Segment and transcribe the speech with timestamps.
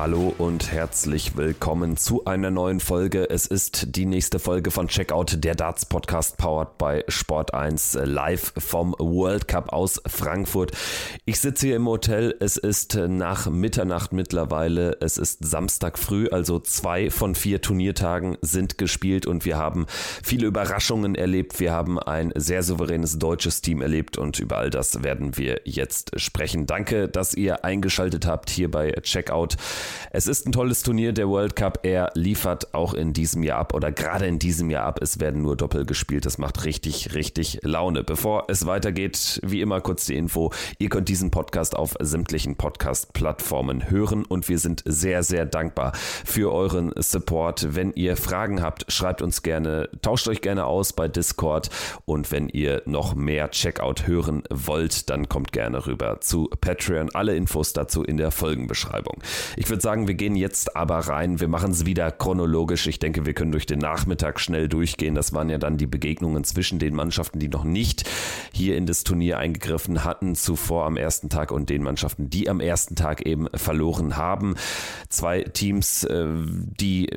[0.00, 3.28] Hallo und herzlich willkommen zu einer neuen Folge.
[3.28, 8.54] Es ist die nächste Folge von Checkout, der Darts Podcast powered by Sport 1 live
[8.56, 10.72] vom World Cup aus Frankfurt.
[11.26, 12.34] Ich sitze hier im Hotel.
[12.40, 14.96] Es ist nach Mitternacht mittlerweile.
[15.02, 19.84] Es ist Samstag früh, also zwei von vier Turniertagen sind gespielt und wir haben
[20.22, 21.60] viele Überraschungen erlebt.
[21.60, 26.18] Wir haben ein sehr souveränes deutsches Team erlebt und über all das werden wir jetzt
[26.18, 26.64] sprechen.
[26.64, 29.58] Danke, dass ihr eingeschaltet habt hier bei Checkout.
[30.10, 31.80] Es ist ein tolles Turnier, der World Cup.
[31.82, 35.00] Er liefert auch in diesem Jahr ab oder gerade in diesem Jahr ab.
[35.02, 36.26] Es werden nur Doppel gespielt.
[36.26, 38.04] Das macht richtig, richtig Laune.
[38.04, 40.52] Bevor es weitergeht, wie immer kurz die Info.
[40.78, 45.92] Ihr könnt diesen Podcast auf sämtlichen Podcast-Plattformen hören und wir sind sehr, sehr dankbar
[46.24, 47.74] für euren Support.
[47.74, 51.70] Wenn ihr Fragen habt, schreibt uns gerne, tauscht euch gerne aus bei Discord
[52.04, 57.10] und wenn ihr noch mehr Checkout hören wollt, dann kommt gerne rüber zu Patreon.
[57.14, 59.22] Alle Infos dazu in der Folgenbeschreibung.
[59.56, 61.40] Ich würde sagen, wir gehen jetzt aber rein.
[61.40, 62.86] Wir machen es wieder chronologisch.
[62.86, 65.14] Ich denke, wir können durch den Nachmittag schnell durchgehen.
[65.14, 68.08] Das waren ja dann die Begegnungen zwischen den Mannschaften, die noch nicht
[68.52, 72.60] hier in das Turnier eingegriffen hatten, zuvor am ersten Tag und den Mannschaften, die am
[72.60, 74.56] ersten Tag eben verloren haben.
[75.08, 77.10] Zwei Teams, äh, die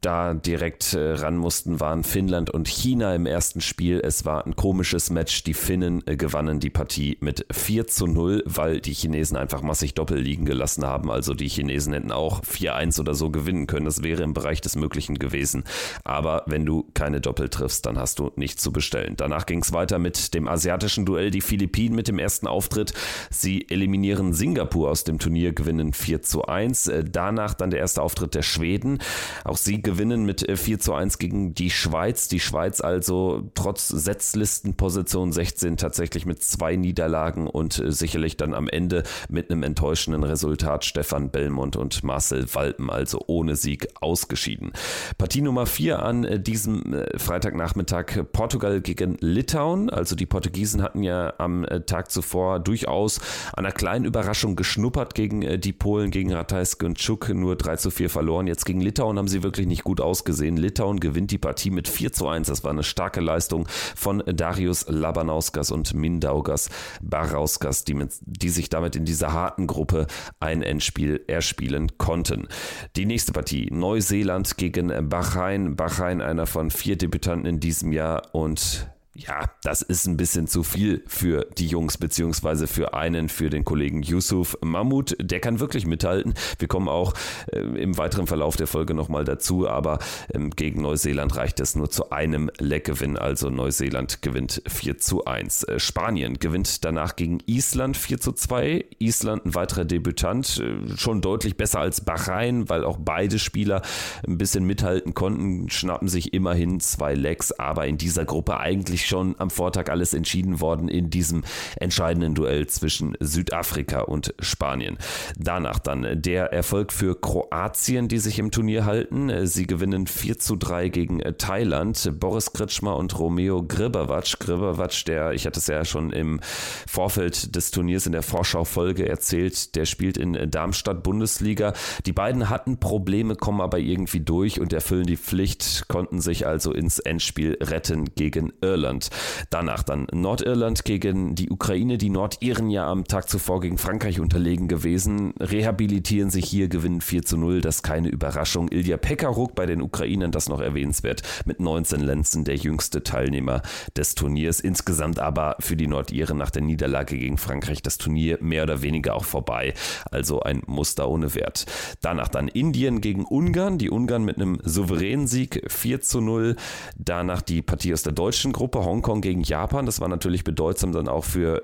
[0.00, 4.00] da direkt äh, ran mussten, waren Finnland und China im ersten Spiel.
[4.02, 5.44] Es war ein komisches Match.
[5.44, 9.94] Die Finnen äh, gewannen die Partie mit 4 zu 0, weil die Chinesen einfach massig
[9.94, 11.10] Doppel liegen gelassen haben.
[11.10, 13.84] Also die Chinesen Chinesen hätten auch 4-1 oder so gewinnen können.
[13.84, 15.64] Das wäre im Bereich des Möglichen gewesen.
[16.04, 19.14] Aber wenn du keine Doppel triffst, dann hast du nichts zu bestellen.
[19.16, 21.30] Danach ging es weiter mit dem asiatischen Duell.
[21.30, 22.92] Die Philippinen mit dem ersten Auftritt.
[23.30, 26.88] Sie eliminieren Singapur aus dem Turnier, gewinnen 4 zu 1.
[26.88, 28.98] Äh, danach dann der erste Auftritt der Schweden.
[29.44, 32.28] Auch sie gewinnen mit 4 äh, zu 1 gegen die Schweiz.
[32.28, 38.68] Die Schweiz also trotz Setzlistenposition 16 tatsächlich mit zwei Niederlagen und äh, sicherlich dann am
[38.68, 44.72] Ende mit einem enttäuschenden Resultat Stefan Belmont und Marcel Walpen also ohne Sieg ausgeschieden.
[45.18, 49.90] Partie Nummer 4 an äh, diesem äh, Freitagnachmittag Portugal gegen Litauen.
[49.90, 53.20] Also die Portugiesen hatten ja am äh, Tag zuvor durchaus
[53.54, 58.08] einer kleinen Überraschung geschnuppert gegen die Polen, gegen Ratajski und Czuk, nur 3 zu 4
[58.08, 58.46] verloren.
[58.46, 60.56] Jetzt gegen Litauen haben sie wirklich nicht gut ausgesehen.
[60.56, 62.46] Litauen gewinnt die Partie mit 4 zu 1.
[62.46, 63.66] Das war eine starke Leistung
[63.96, 66.70] von Darius Labanauskas und Mindaugas
[67.02, 70.06] Barauskas, die, mit, die sich damit in dieser harten Gruppe
[70.40, 72.48] ein Endspiel erspielen spielen konnten.
[72.96, 75.74] Die nächste Partie, Neuseeland gegen Bahrain.
[75.76, 80.62] Bahrain, einer von vier Debütanten in diesem Jahr und ja, das ist ein bisschen zu
[80.62, 85.16] viel für die Jungs, beziehungsweise für einen, für den Kollegen Yusuf Mahmoud.
[85.20, 86.32] Der kann wirklich mithalten.
[86.58, 87.12] Wir kommen auch
[87.52, 89.98] äh, im weiteren Verlauf der Folge nochmal dazu, aber
[90.32, 93.18] ähm, gegen Neuseeland reicht es nur zu einem Leckgewinn.
[93.18, 95.64] Also Neuseeland gewinnt 4 zu 1.
[95.64, 98.86] Äh, Spanien gewinnt danach gegen Island 4 zu 2.
[98.98, 103.82] Island ein weiterer Debütant, äh, schon deutlich besser als Bahrain, weil auch beide Spieler
[104.26, 109.08] ein bisschen mithalten konnten, schnappen sich immerhin zwei Lecks, aber in dieser Gruppe eigentlich eigentlich
[109.08, 111.42] schon am Vortag alles entschieden worden in diesem
[111.76, 114.98] entscheidenden Duell zwischen Südafrika und Spanien.
[115.36, 119.46] Danach dann der Erfolg für Kroatien, die sich im Turnier halten.
[119.46, 122.12] Sie gewinnen 4 zu 3 gegen Thailand.
[122.18, 124.38] Boris Kritschmer und Romeo Gribavac.
[124.38, 126.40] Gribavac, der, ich hatte es ja schon im
[126.86, 131.72] Vorfeld des Turniers in der Vorschau-Folge erzählt, der spielt in Darmstadt Bundesliga.
[132.06, 136.72] Die beiden hatten Probleme, kommen aber irgendwie durch und erfüllen die Pflicht, konnten sich also
[136.72, 138.91] ins Endspiel retten gegen Irland.
[138.92, 139.10] Irland.
[139.50, 144.68] Danach dann Nordirland gegen die Ukraine, die Nordiren ja am Tag zuvor gegen Frankreich unterlegen
[144.68, 148.68] gewesen, rehabilitieren sich hier, gewinnen 4 zu 0, das ist keine Überraschung.
[148.70, 153.62] Ilja Pekaruk bei den Ukrainern, das noch erwähnenswert, mit 19 Lenzen der jüngste Teilnehmer
[153.96, 154.60] des Turniers.
[154.60, 159.14] Insgesamt aber für die Nordiren nach der Niederlage gegen Frankreich das Turnier mehr oder weniger
[159.14, 159.74] auch vorbei.
[160.10, 161.66] Also ein Muster ohne Wert.
[162.00, 166.56] Danach dann Indien gegen Ungarn, die Ungarn mit einem souveränen Sieg 4 zu 0.
[166.96, 169.86] Danach die Partie aus der deutschen Gruppe Hongkong gegen Japan.
[169.86, 171.62] Das war natürlich bedeutsam dann auch für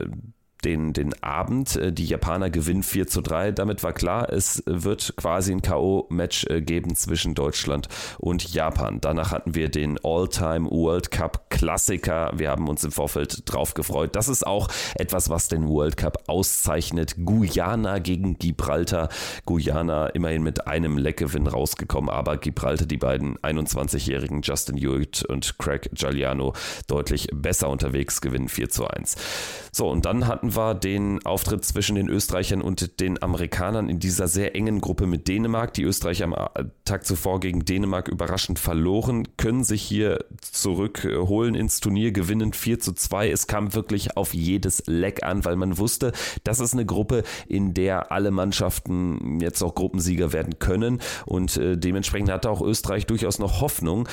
[0.65, 1.77] den, den Abend.
[1.77, 3.53] Äh, die Japaner gewinnen 4 zu 3.
[3.53, 7.89] Damit war klar, es wird quasi ein K.O.-Match äh, geben zwischen Deutschland
[8.19, 9.01] und Japan.
[9.01, 12.33] Danach hatten wir den All-Time World Cup Klassiker.
[12.37, 14.15] Wir haben uns im Vorfeld drauf gefreut.
[14.17, 17.17] Das ist auch etwas, was den World Cup auszeichnet.
[17.25, 19.09] Guyana gegen Gibraltar.
[19.45, 25.91] Guyana immerhin mit einem Leckgewinn rausgekommen, aber Gibraltar, die beiden 21-jährigen Justin Hewitt und Craig
[25.93, 26.55] Giuliano
[26.87, 29.17] deutlich besser unterwegs, gewinnen 4 zu 1.
[29.73, 33.99] So, und dann hatten hatten wir den Auftritt zwischen den Österreichern und den Amerikanern in
[33.99, 35.75] dieser sehr engen Gruppe mit Dänemark.
[35.75, 36.35] Die Österreicher am
[36.85, 42.93] Tag zuvor gegen Dänemark überraschend verloren, können sich hier zurückholen ins Turnier, gewinnen 4 zu
[42.95, 43.31] 2.
[43.31, 46.13] Es kam wirklich auf jedes Leck an, weil man wusste,
[46.45, 51.77] das ist eine Gruppe, in der alle Mannschaften jetzt auch Gruppensieger werden können und äh,
[51.77, 54.09] dementsprechend hatte auch Österreich durchaus noch Hoffnung.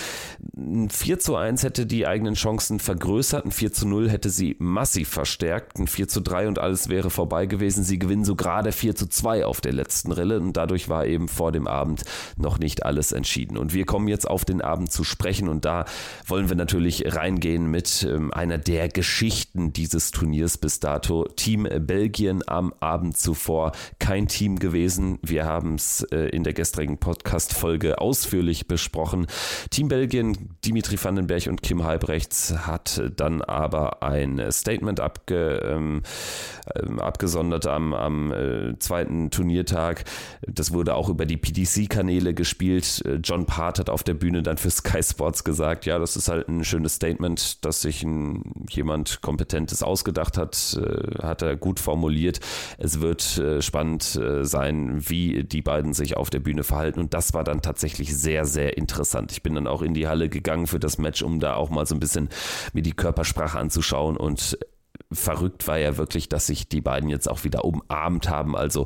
[0.89, 5.09] 4 zu 1 hätte die eigenen Chancen vergrößert, ein 4 zu 0 hätte sie massiv
[5.09, 7.83] verstärkt, ein 4 zu 3 und alles wäre vorbei gewesen.
[7.83, 11.27] Sie gewinnen so gerade 4 zu 2 auf der letzten Rille und dadurch war eben
[11.27, 12.03] vor dem Abend
[12.37, 13.57] noch nicht alles entschieden.
[13.57, 15.85] Und wir kommen jetzt auf den Abend zu sprechen und da
[16.27, 21.25] wollen wir natürlich reingehen mit ähm, einer der Geschichten dieses Turniers bis dato.
[21.35, 25.19] Team Belgien am Abend zuvor kein Team gewesen.
[25.21, 29.27] Wir haben es äh, in der gestrigen Podcast-Folge ausführlich besprochen.
[29.69, 36.01] Team Belgien, Dimitri Vandenberg und Kim Halbrechts hat dann aber ein Statement abge, ähm,
[36.73, 40.03] ähm, abgesondert am, am äh, zweiten Turniertag.
[40.47, 43.03] Das wurde auch über die PDC-Kanäle gespielt.
[43.05, 46.27] Äh, John Part hat auf der Bühne dann für Sky Sports gesagt, ja, das ist
[46.27, 51.79] halt ein schönes Statement, dass sich ein, jemand Kompetentes ausgedacht hat, äh, hat er gut
[51.79, 52.39] formuliert.
[52.77, 57.43] Es wird spannend sein, wie die beiden sich auf der Bühne verhalten und das war
[57.43, 59.31] dann tatsächlich sehr, sehr interessant.
[59.31, 61.85] Ich bin dann auch in die Halle gegangen für das Match, um da auch mal
[61.85, 62.29] so ein bisschen
[62.73, 64.57] mir die Körpersprache anzuschauen und
[65.11, 68.55] verrückt war ja wirklich, dass sich die beiden jetzt auch wieder umarmt haben.
[68.55, 68.85] Also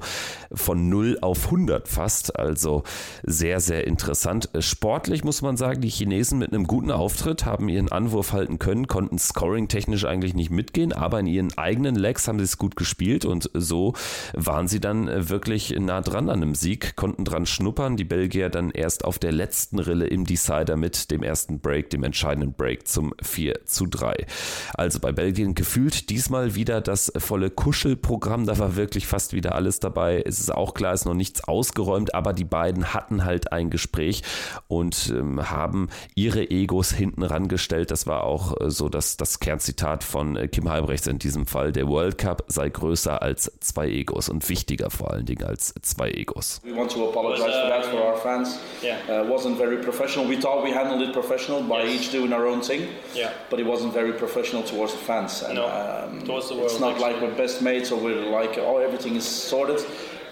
[0.52, 2.38] von 0 auf 100 fast.
[2.38, 2.84] Also
[3.24, 4.50] sehr, sehr interessant.
[4.60, 8.88] Sportlich muss man sagen, die Chinesen mit einem guten Auftritt haben ihren Anwurf halten können,
[8.88, 13.26] konnten scoring-technisch eigentlich nicht mitgehen, aber in ihren eigenen Legs haben sie es gut gespielt
[13.26, 13.94] und so
[14.34, 17.98] waren sie dann wirklich nah dran an einem Sieg, konnten dran schnuppern.
[17.98, 22.04] Die Belgier dann erst auf der letzten Rille im Decider mit dem ersten Break, dem
[22.04, 24.26] entscheidenden Break zum 4 zu 3.
[24.74, 28.46] Also bei Belgien gefühlt diesmal wieder das volle Kuschelprogramm.
[28.46, 30.24] Da war wirklich fast wieder alles dabei.
[30.26, 33.70] Es ist auch klar, es ist noch nichts ausgeräumt, aber die beiden hatten halt ein
[33.70, 34.24] Gespräch
[34.68, 37.92] und ähm, haben ihre Egos hinten rangestellt.
[37.92, 41.72] Das war auch äh, so das, das Kernzitat von äh, Kim Halbrechts in diesem Fall.
[41.72, 46.10] Der World Cup sei größer als zwei Egos und wichtiger vor allen Dingen als zwei
[46.10, 46.62] Egos.
[46.64, 48.60] We want to apologize for that for our fans.
[48.84, 48.98] Yeah.
[49.08, 50.28] Uh, wasn't very professional.
[50.28, 51.96] We thought we handled it professional by yes.
[51.96, 52.88] each doing our own thing.
[53.14, 53.32] Yeah.
[53.50, 55.44] But it wasn't very professional towards the fans.
[55.44, 55.66] And, no.
[55.66, 56.72] uh, Um, Towards the world.
[56.72, 57.14] It's not actually.
[57.14, 59.86] like we're best mates or we're like, oh, everything is sorted.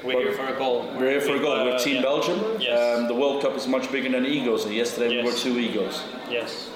[0.04, 0.92] We're but here for a goal.
[0.96, 1.66] We're here for a goal.
[1.66, 2.02] We're uh, Team yeah.
[2.02, 2.62] Belgium.
[2.62, 3.00] Yes.
[3.00, 4.66] Um, the World Cup is much bigger than egos.
[4.66, 5.26] And yesterday yes.
[5.26, 6.04] we were two egos.
[6.30, 6.70] Yes.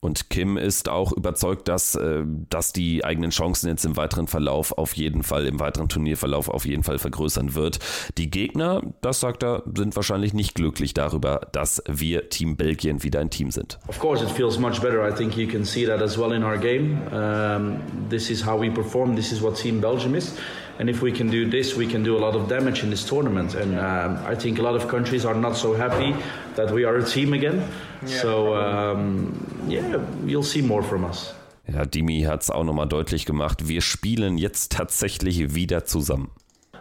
[0.00, 4.78] Und Kim ist auch überzeugt, dass, äh, dass die eigenen Chancen jetzt im weiteren Verlauf
[4.78, 7.80] auf jeden Fall, im weiteren Turnierverlauf auf jeden Fall vergrößern wird.
[8.16, 13.18] Die Gegner, das sagt er, sind wahrscheinlich nicht glücklich darüber, dass wir Team Belgien wieder
[13.18, 13.78] ein Team sind.
[13.88, 15.06] Of course it feels much better.
[15.06, 16.98] I think you can see that as well in our game.
[17.12, 19.16] Um, this is how we perform.
[19.16, 20.32] This is what Team Belgium is.
[20.78, 23.04] And if we can do this, we can do a lot of damage in this
[23.04, 23.56] tournament.
[23.56, 26.14] And um, I think a lot of countries are not so happy
[26.54, 27.64] that we are a team again.
[28.04, 29.32] So um,
[29.68, 29.82] yeah,
[30.24, 31.34] you'll see more from us.
[31.66, 33.68] Ja, Dimi hat es auch nochmal deutlich gemacht.
[33.68, 36.30] Wir spielen jetzt tatsächlich wieder zusammen.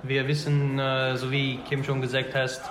[0.03, 2.61] Wir wissen, äh, so wie Kim schon gesagt hat,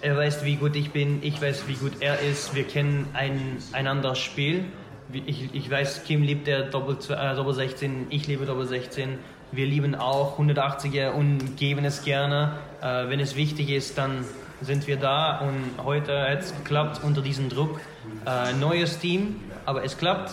[0.00, 2.54] er weiß, wie gut ich bin, ich weiß, wie gut er ist.
[2.54, 4.64] Wir kennen ein, einander Spiel.
[5.12, 9.18] Ich, ich weiß, Kim liebt der Doppel, äh, Doppel 16, ich liebe Doppel 16.
[9.52, 12.56] Wir lieben auch 180er und geben es gerne.
[12.80, 14.24] Äh, wenn es wichtig ist, dann
[14.60, 17.80] sind wir da und heute hat es geklappt unter diesem Druck.
[18.26, 20.32] Äh, neues Team, aber es klappt.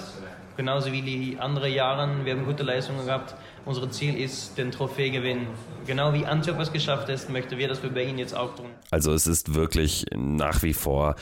[0.58, 2.10] Genauso wie die anderen Jahre.
[2.26, 3.36] Wir haben gute Leistungen gehabt.
[3.64, 5.48] Unser Ziel ist, den Trophäe gewinnen.
[5.86, 8.66] Genau wie Antwerp es geschafft ist, möchten wir das für Berlin jetzt auch tun.
[8.90, 11.16] Also es ist wirklich nach wie vor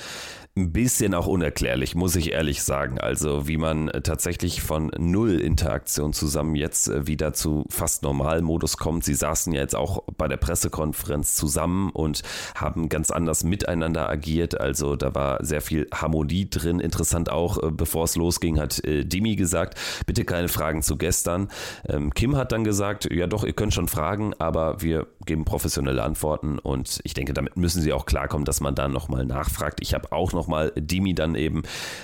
[0.58, 2.98] ein bisschen auch unerklärlich, muss ich ehrlich sagen.
[2.98, 8.78] Also wie man tatsächlich von null Interaktion zusammen jetzt äh, wieder zu fast normalen Modus
[8.78, 9.04] kommt.
[9.04, 12.22] Sie saßen ja jetzt auch bei der Pressekonferenz zusammen und
[12.56, 14.58] haben ganz anders miteinander agiert.
[14.58, 16.80] Also da war sehr viel Harmonie drin.
[16.80, 21.50] Interessant auch, äh, bevor es losging, hat äh, Dimi gesagt, bitte keine Fragen zu gestern.
[21.90, 26.02] Ähm, Kim hat dann gesagt, ja doch, ihr könnt schon fragen, aber wir geben professionelle
[26.02, 29.80] Antworten und ich denke, damit müssen sie auch klarkommen, dass man da nochmal nachfragt.
[29.82, 31.64] Ich habe auch noch nochmal Dimi dann eben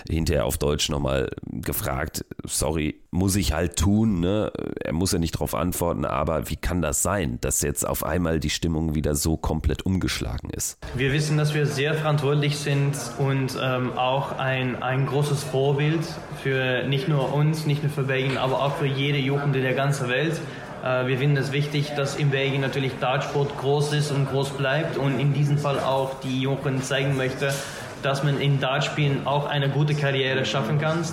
[0.10, 4.52] hinterher auf Deutsch nochmal gefragt, sorry, muss ich halt tun, ne?
[4.80, 8.40] Er muss ja nicht darauf antworten, aber wie kann das sein, dass jetzt auf einmal
[8.40, 10.80] die Stimmung wieder so komplett umgeschlagen ist?
[10.96, 16.02] Wir wissen, dass wir sehr verantwortlich sind und ähm, auch ein, ein großes Vorbild
[16.42, 19.76] für nicht nur uns, nicht nur für Belgien, aber auch für jede Jugend in der
[19.76, 20.40] ganzen Welt.
[20.84, 24.98] Äh, wir finden es wichtig, dass in Belgien natürlich Dartsport groß ist und groß bleibt
[24.98, 27.54] und in diesem Fall auch die Jugend zeigen möchte,
[28.02, 31.06] dass man in Dartspielen auch eine gute Karriere schaffen kann.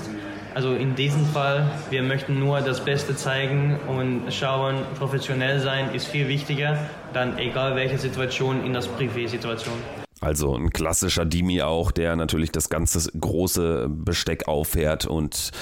[0.55, 6.07] Also in diesem Fall, wir möchten nur das Beste zeigen und schauen, professionell sein ist
[6.07, 6.79] viel wichtiger,
[7.13, 9.75] dann egal welche Situation in das Privé-Situation.
[10.21, 15.53] Also ein klassischer Dimi auch, der natürlich das ganze große Besteck auffährt und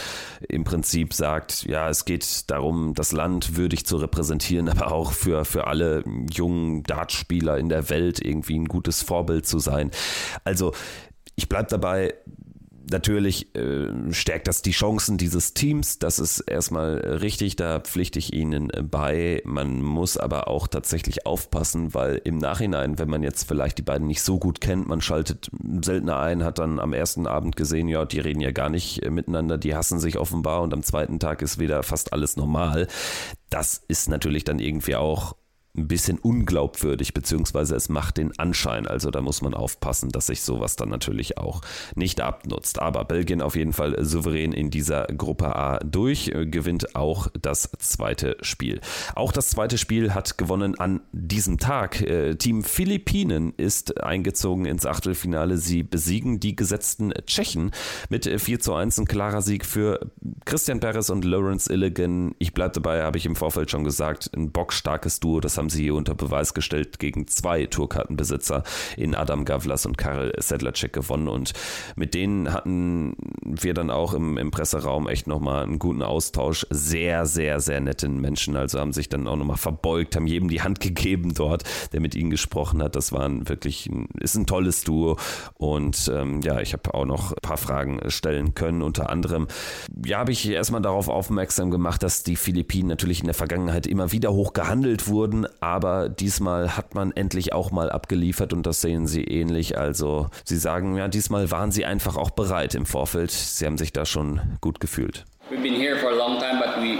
[0.48, 5.44] im Prinzip sagt, ja, es geht darum, das Land würdig zu repräsentieren, aber auch für,
[5.44, 9.90] für alle jungen Dartspieler in der Welt irgendwie ein gutes Vorbild zu sein.
[10.44, 10.72] Also
[11.36, 12.14] ich bleibe dabei,
[12.90, 15.98] natürlich äh, stärkt das die Chancen dieses Teams.
[15.98, 19.42] Das ist erstmal richtig, da pflichte ich Ihnen bei.
[19.44, 24.06] Man muss aber auch tatsächlich aufpassen, weil im Nachhinein, wenn man jetzt vielleicht die beiden
[24.06, 25.50] nicht so gut kennt, man schaltet
[25.82, 29.10] seltener ein, hat dann am ersten Abend gesehen, ja, die reden ja gar nicht äh,
[29.10, 32.86] miteinander, die hassen sich offenbar und am zweiten Tag ist wieder fast alles normal.
[33.50, 35.36] Das ist natürlich dann irgendwie auch
[35.76, 38.86] ein bisschen unglaubwürdig, beziehungsweise es macht den Anschein.
[38.86, 41.60] Also da muss man aufpassen, dass sich sowas dann natürlich auch
[41.94, 42.80] nicht abnutzt.
[42.80, 48.36] Aber Belgien auf jeden Fall souverän in dieser Gruppe A durch, gewinnt auch das zweite
[48.40, 48.80] Spiel.
[49.14, 52.00] Auch das zweite Spiel hat gewonnen an diesem Tag.
[52.00, 55.58] Äh, Team Philippinen ist eingezogen ins Achtelfinale.
[55.58, 57.70] Sie besiegen die gesetzten Tschechen
[58.08, 58.98] mit 4 zu 1.
[58.98, 60.10] Ein klarer Sieg für
[60.44, 62.34] Christian Perez und Lawrence Illigan.
[62.38, 65.40] Ich bleibe dabei, habe ich im Vorfeld schon gesagt, ein bockstarkes Duo.
[65.40, 68.62] Das haben haben sie unter Beweis gestellt gegen zwei Tourkartenbesitzer
[68.96, 71.54] in Adam Gavlas und Karel Sedlacek gewonnen und
[71.96, 76.68] mit denen hatten wir dann auch im, im Presseraum echt nochmal einen guten Austausch.
[76.70, 80.62] Sehr, sehr, sehr netten Menschen, also haben sich dann auch nochmal verbeugt, haben jedem die
[80.62, 82.94] Hand gegeben dort, der mit ihnen gesprochen hat.
[82.94, 85.16] Das war ein wirklich, ist ein tolles Duo
[85.54, 88.82] und ähm, ja, ich habe auch noch ein paar Fragen stellen können.
[88.82, 89.48] Unter anderem,
[90.04, 94.12] ja, habe ich erstmal darauf aufmerksam gemacht, dass die Philippinen natürlich in der Vergangenheit immer
[94.12, 99.06] wieder hoch gehandelt wurden, aber diesmal hat man endlich auch mal abgeliefert und das sehen
[99.06, 99.78] sie ähnlich.
[99.78, 103.30] Also sie sagen, ja, diesmal waren sie einfach auch bereit im Vorfeld.
[103.30, 105.24] Sie haben sich da schon gut gefühlt.
[105.50, 106.98] We've been here for a long time, but we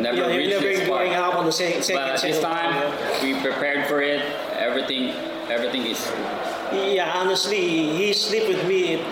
[0.00, 2.74] never yeah, reached never this going up on the second, second, But this second time,
[2.74, 3.22] yeah.
[3.22, 4.22] we prepared for it.
[4.56, 5.10] Everything,
[5.50, 6.10] everything is.
[6.72, 9.04] Yeah, honestly, he sleep with me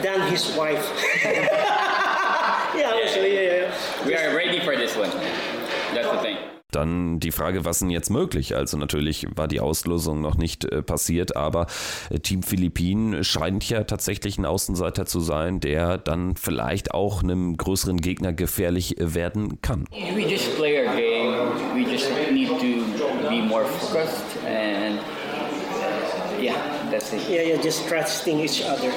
[0.00, 0.88] than his wife.
[1.24, 3.68] yeah, honestly, yeah.
[3.68, 4.06] yeah.
[4.06, 5.10] We are ready for this one.
[5.94, 6.33] That's the thing.
[6.74, 8.56] Dann die Frage, was denn jetzt möglich?
[8.56, 11.66] Also natürlich war die Auslosung noch nicht äh, passiert, aber
[12.10, 17.56] äh, Team Philippinen scheint ja tatsächlich ein Außenseiter zu sein, der dann vielleicht auch einem
[17.56, 19.84] größeren Gegner gefährlich äh, werden kann.
[20.14, 21.34] We just play our game.
[21.74, 24.98] We just need to be more focused and
[26.40, 27.28] yeah, that's it.
[27.28, 28.90] Yeah, yeah, just trusting each other.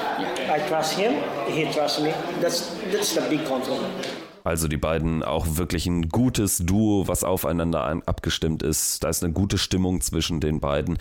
[0.50, 1.13] I trust him,
[1.48, 2.12] he trusts me.
[2.41, 4.26] That's that's the big compliment.
[4.48, 9.04] Also die beiden auch wirklich ein gutes Duo, was aufeinander an- abgestimmt ist.
[9.04, 10.98] Da ist eine gute Stimmung zwischen den beiden.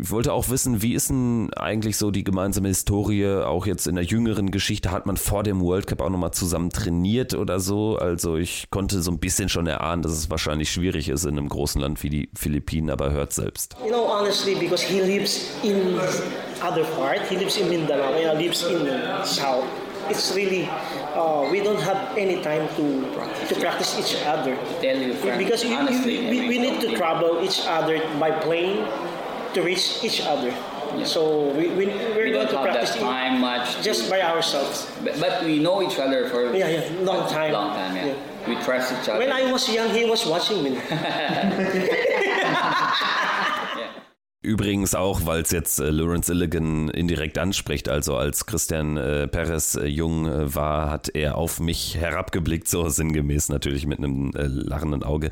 [0.00, 3.26] Ich wollte auch wissen, wie ist denn eigentlich so die gemeinsame Historie?
[3.44, 6.70] Auch jetzt in der jüngeren Geschichte hat man vor dem World Cup auch nochmal zusammen
[6.70, 7.96] trainiert oder so.
[7.96, 11.48] Also ich konnte so ein bisschen schon erahnen, dass es wahrscheinlich schwierig ist in einem
[11.48, 13.76] großen Land wie die Philippinen, aber hört selbst.
[13.84, 15.96] You know, honestly, because he lives in
[16.66, 18.88] other part, he lives in Mindanao, I lives in
[19.24, 19.62] South.
[20.10, 20.66] It's really,
[21.14, 22.84] uh, we don't have any time to
[23.48, 24.56] to practice each other.
[24.80, 27.98] Tell you frankly, Because you, you, honestly, I we, we need to travel each other
[28.18, 28.86] by plane
[29.54, 30.54] to reach each other.
[31.04, 33.82] So we, we, we're We going don't to have practice that time much.
[33.82, 34.86] just by ourselves.
[35.02, 37.50] but, but we know each other for Yeah, yeah, long time.
[37.52, 38.06] Long time, yeah.
[38.14, 38.46] Yeah.
[38.46, 39.18] We trust each other.
[39.18, 40.76] When I was young, he was watching me.
[44.44, 49.74] Übrigens auch, weil es jetzt äh, Lawrence Illigan indirekt anspricht, also als Christian äh, Perez
[49.74, 54.42] äh, jung äh, war, hat er auf mich herabgeblickt, so sinngemäß natürlich mit einem äh,
[54.46, 55.30] lachenden Auge.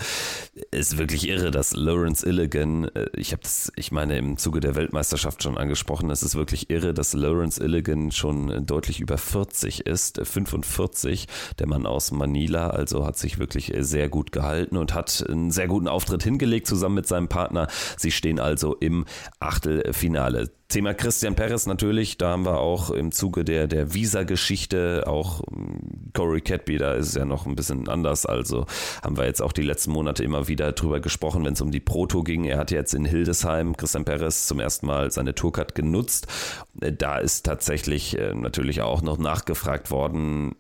[0.71, 4.77] Ist wirklich irre, dass Lawrence Illigan, äh, ich habe das, ich meine, im Zuge der
[4.77, 9.87] Weltmeisterschaft schon angesprochen, es ist wirklich irre, dass Lawrence Illigan schon äh, deutlich über 40
[9.87, 11.29] ist, äh, 45,
[11.59, 15.69] der Mann aus Manila, also hat sich wirklich sehr gut gehalten und hat einen sehr
[15.69, 17.69] guten Auftritt hingelegt zusammen mit seinem Partner.
[17.99, 19.02] Sie stehen also im
[19.39, 20.51] Achtelfinale.
[20.73, 26.11] Thema Christian Perez natürlich, da haben wir auch im Zuge der, der Visa-Geschichte auch ähm,
[26.15, 28.65] Corey Cadby, da ist es ja noch ein bisschen anders, also
[29.03, 31.81] haben wir jetzt auch die letzten Monate immer wieder drüber gesprochen, wenn es um die
[31.81, 32.45] Proto ging.
[32.45, 36.27] Er hat jetzt in Hildesheim Christian Perez zum ersten Mal seine Tourcard genutzt.
[36.73, 40.55] Da ist tatsächlich äh, natürlich auch noch nachgefragt worden,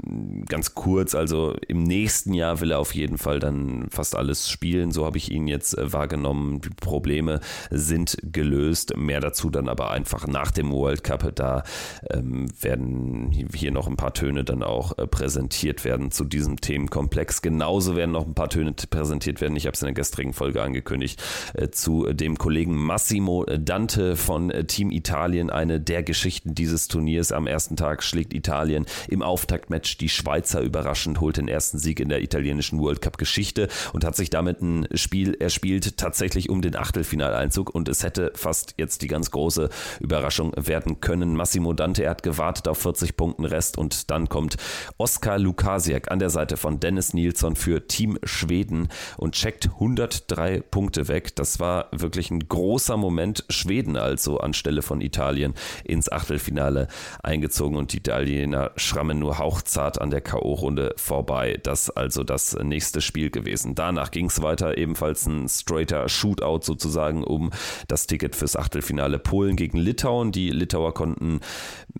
[0.46, 4.92] ganz kurz, also im nächsten Jahr will er auf jeden Fall dann fast alles spielen,
[4.92, 6.60] so habe ich ihn jetzt äh, wahrgenommen.
[6.60, 7.40] Die Probleme
[7.70, 11.30] sind gelöst, mehr dazu dann aber einfach einfach nach dem World Cup.
[11.36, 11.62] Da
[12.10, 17.40] ähm, werden hier noch ein paar Töne dann auch äh, präsentiert werden zu diesem Themenkomplex.
[17.40, 19.54] Genauso werden noch ein paar Töne präsentiert werden.
[19.54, 21.22] Ich habe es in der gestrigen Folge angekündigt
[21.54, 25.50] äh, zu dem Kollegen Massimo Dante von äh, Team Italien.
[25.50, 27.30] Eine der Geschichten dieses Turniers.
[27.30, 32.08] Am ersten Tag schlägt Italien im Auftaktmatch die Schweizer überraschend, holt den ersten Sieg in
[32.08, 36.74] der italienischen World Cup Geschichte und hat sich damit ein Spiel erspielt, tatsächlich um den
[36.74, 37.72] Achtelfinaleinzug.
[37.72, 39.68] Und es hätte fast jetzt die ganz große
[40.00, 41.34] Überraschung werden können.
[41.36, 44.56] Massimo Dante, hat gewartet auf 40 Punkten Rest und dann kommt
[44.98, 51.08] Oskar Lukasiak an der Seite von Dennis Nilsson für Team Schweden und checkt 103 Punkte
[51.08, 51.34] weg.
[51.36, 53.44] Das war wirklich ein großer Moment.
[53.48, 56.88] Schweden also anstelle von Italien ins Achtelfinale
[57.22, 61.58] eingezogen und die Italiener schrammen nur hauchzart an der K.O.-Runde vorbei.
[61.62, 63.74] Das also das nächste Spiel gewesen.
[63.74, 67.50] Danach ging es weiter, ebenfalls ein straighter Shootout sozusagen um
[67.88, 70.32] das Ticket fürs Achtelfinale Polen gegen Litauen.
[70.32, 71.40] Die Litauer konnten,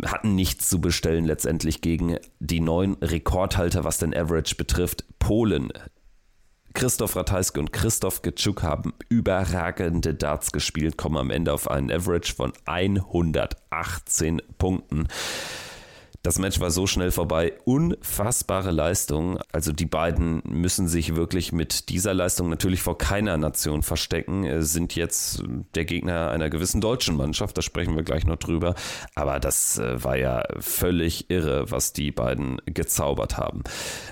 [0.04, 5.04] hatten nichts zu bestellen letztendlich gegen die neuen Rekordhalter, was den Average betrifft.
[5.18, 5.72] Polen
[6.74, 12.34] Christoph Ratajski und Christoph Getschuk haben überragende Darts gespielt, kommen am Ende auf einen Average
[12.34, 15.08] von 118 Punkten.
[16.22, 17.54] Das Match war so schnell vorbei.
[17.64, 19.40] Unfassbare Leistung.
[19.50, 24.62] Also die beiden müssen sich wirklich mit dieser Leistung natürlich vor keiner Nation verstecken.
[24.62, 25.42] Sind jetzt
[25.74, 27.58] der Gegner einer gewissen deutschen Mannschaft.
[27.58, 28.76] Da sprechen wir gleich noch drüber.
[29.16, 33.64] Aber das äh, war ja völlig irre, was die beiden gezaubert haben.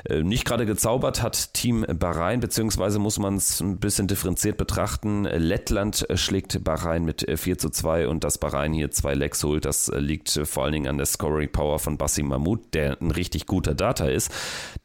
[0.04, 5.26] Äh, nicht gerade gezaubert hat Team Bahrain, beziehungsweise muss man es ein bisschen differenziert betrachten.
[5.26, 9.92] Lettland schlägt Bahrain mit 4 zu 2 und dass Bahrain hier zwei Lecks holt, das
[9.94, 13.74] liegt vor allen Dingen an der Scoring Power von Basim Mahmoud, der ein richtig guter
[13.74, 14.32] Data ist,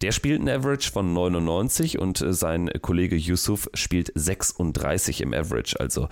[0.01, 5.79] der spielt ein Average von 99 und äh, sein Kollege Yusuf spielt 36 im Average.
[5.79, 6.10] Also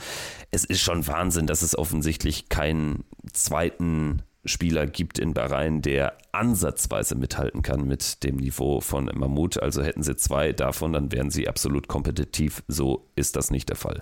[0.51, 7.15] es ist schon Wahnsinn, dass es offensichtlich keinen zweiten Spieler gibt in Bahrain, der ansatzweise
[7.15, 9.61] mithalten kann mit dem Niveau von Mahmoud.
[9.61, 12.63] Also hätten sie zwei davon, dann wären sie absolut kompetitiv.
[12.69, 14.01] So ist das nicht der Fall.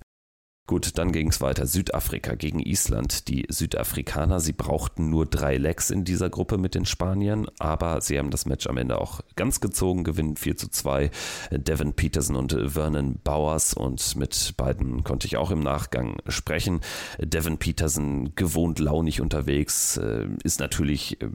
[0.67, 1.65] Gut, dann ging es weiter.
[1.65, 3.27] Südafrika gegen Island.
[3.27, 8.17] Die Südafrikaner, sie brauchten nur drei Lecks in dieser Gruppe mit den Spaniern, aber sie
[8.17, 11.11] haben das Match am Ende auch ganz gezogen, gewinnen 4 zu 2.
[11.51, 16.79] Devin Peterson und Vernon Bowers und mit beiden konnte ich auch im Nachgang sprechen.
[17.19, 21.31] Devin Peterson gewohnt launig unterwegs, äh, ist natürlich äh,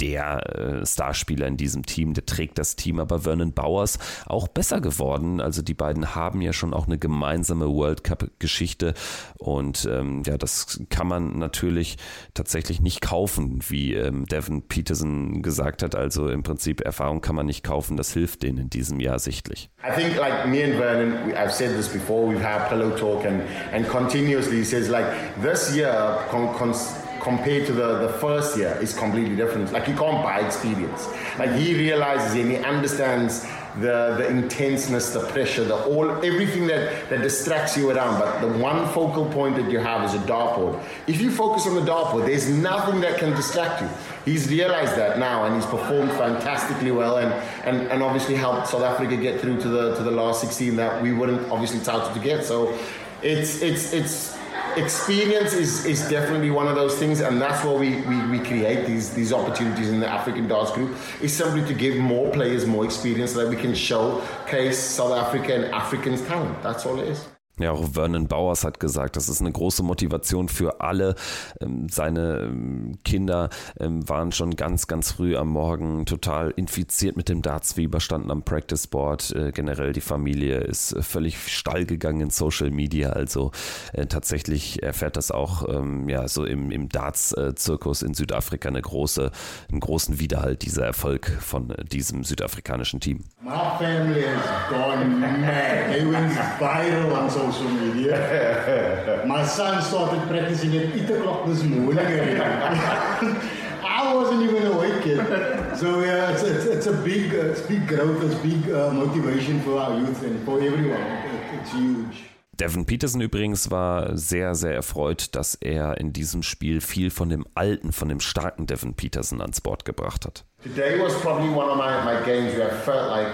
[0.00, 4.80] der äh, Starspieler in diesem Team, der trägt das Team, aber Vernon Bowers auch besser
[4.80, 5.40] geworden.
[5.40, 8.94] Also die beiden haben ja schon auch eine gemeinsame World Cup-Geschichte
[9.38, 11.96] und ähm, ja, das kann man natürlich
[12.34, 15.94] tatsächlich nicht kaufen, wie ähm, Devin Peterson gesagt hat.
[15.94, 19.70] Also im Prinzip Erfahrung kann man nicht kaufen, das hilft denen in diesem Jahr sichtlich.
[19.82, 23.42] I think like me and Vernon, I've said this before, we've had pillow talk and,
[23.72, 25.06] and continuously says like
[25.42, 26.74] this year con, con
[27.20, 29.72] compared to the, the first year is completely different.
[29.72, 31.08] Like you can't buy experience.
[31.38, 33.46] Like he realizes and he understands
[33.78, 38.18] the the intenseness, the pressure, the all everything that, that distracts you around.
[38.18, 40.82] But the one focal point that you have is a dartboard.
[41.06, 43.88] If you focus on the dartboard, there's nothing that can distract you.
[44.24, 47.32] He's realized that now and he's performed fantastically well and,
[47.64, 51.00] and, and obviously helped South Africa get through to the to the last 16 that
[51.02, 52.44] we wouldn't obviously touted to get.
[52.44, 52.76] So
[53.22, 54.39] it's it's it's
[54.76, 58.86] experience is, is definitely one of those things, and that's why we, we, we create
[58.86, 60.96] these these opportunities in the African Dance Group.
[61.20, 65.54] Is simply to give more players more experience so that we can showcase South Africa
[65.54, 66.62] and Africans' talent.
[66.62, 67.29] That's all it is.
[67.60, 71.14] Ja, auch Vernon Bowers hat gesagt, das ist eine große Motivation für alle.
[71.60, 77.28] Ähm, seine ähm, Kinder ähm, waren schon ganz, ganz früh am Morgen total infiziert mit
[77.28, 79.32] dem Dartsfieber, standen am Practice Board.
[79.32, 83.10] Äh, generell die Familie ist völlig steil gegangen in Social Media.
[83.10, 83.52] Also
[83.92, 85.60] äh, tatsächlich erfährt das auch
[86.06, 89.30] ja, so im, im Darts-Zirkus in Südafrika eine große,
[89.70, 93.24] einen großen Widerhalt, dieser Erfolg von äh, diesem südafrikanischen Team.
[93.42, 95.92] My family has gone mad.
[95.92, 99.24] They went viral on social social media.
[99.26, 101.98] My son started practicing at 8 o'clock this morning.
[103.82, 105.76] I wasn't even awake yet.
[105.78, 109.60] So yeah, it's, it's, it's a big, uh, it's big growth, it's big uh, motivation
[109.62, 111.00] for our youth and for everyone.
[111.00, 112.24] It, it's huge.
[112.56, 117.46] Devin Peterson übrigens war sehr, sehr erfreut, dass er in diesem Spiel viel von dem
[117.54, 120.44] alten, von dem starken Devin Peterson ans Board gebracht hat.
[120.62, 123.32] Today was probably one of my, my games where I felt like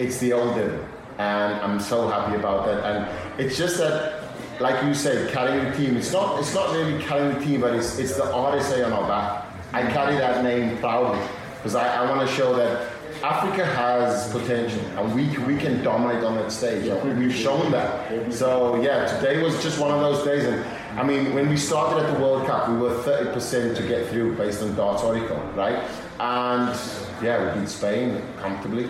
[0.00, 0.97] it's the old Devin.
[1.18, 2.84] And I'm so happy about that.
[2.84, 4.22] And it's just that,
[4.60, 5.96] like you said, carrying the team.
[5.96, 9.08] It's not it's not really carrying the team, but it's it's the RSA on our
[9.08, 9.44] back.
[9.72, 11.20] I carry that name proudly
[11.56, 12.90] because I, I want to show that
[13.22, 16.86] Africa has potential and we, we can dominate on that stage.
[16.86, 18.32] Yeah, We've shown that.
[18.32, 20.44] So yeah, today was just one of those days.
[20.44, 20.64] And
[20.98, 24.36] I mean, when we started at the World Cup, we were 30% to get through
[24.36, 25.82] based on darts oracle, right?
[26.20, 26.78] And
[27.22, 28.88] yeah, we beat Spain comfortably,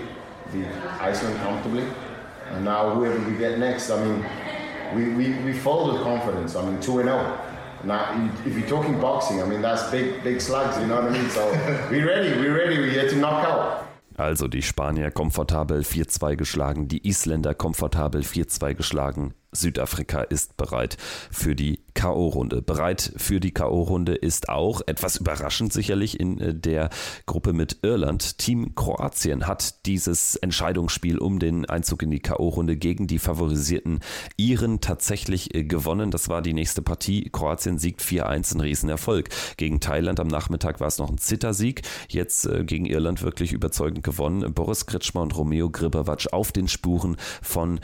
[0.53, 0.67] beat
[1.01, 1.87] Iceland comfortably,
[2.53, 4.25] and now whoever we get next, I mean,
[4.95, 6.57] we we we filled with confidence.
[6.57, 7.39] I mean, two and zero.
[7.85, 10.77] Now, if you're talking boxing, I mean that's big big slugs.
[10.79, 11.31] You know what I mean?
[11.31, 11.43] So
[11.91, 12.79] we ready, we ready.
[12.79, 13.85] We're here to knock out.
[14.19, 20.97] Also die Spanier komfortabel 4-2 geschlagen, die Isländer komfortabel 4-2 geschlagen, Südafrika ist bereit
[21.31, 22.63] für die KO-Runde.
[22.63, 26.91] Bereit für die KO-Runde ist auch, etwas überraschend sicherlich, in äh, der
[27.27, 28.39] Gruppe mit Irland.
[28.39, 33.99] Team Kroatien hat dieses Entscheidungsspiel um den Einzug in die KO-Runde gegen die favorisierten
[34.37, 36.13] Iren tatsächlich äh, gewonnen.
[36.13, 37.31] Das war die nächste Partie.
[37.33, 39.31] Kroatien siegt 4-1, ein Riesenerfolg.
[39.57, 41.83] Gegen Thailand am Nachmittag war es noch ein Zittersieg.
[42.09, 44.55] Jetzt äh, gegen Irland wirklich überzeugend gewonnen.
[44.55, 47.81] Boris Kritschmer und Romeo Gribavac auf den Spuren von